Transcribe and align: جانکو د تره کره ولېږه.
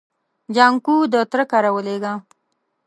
جانکو 0.55 0.95
د 1.13 1.15
تره 1.31 1.45
کره 1.51 1.69
ولېږه. 1.75 2.13